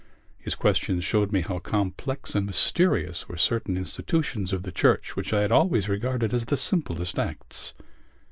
[0.39, 5.31] His questions showed me how complex and mysterious were certain institutions of the Church which
[5.31, 7.75] I had always regarded as the simplest acts.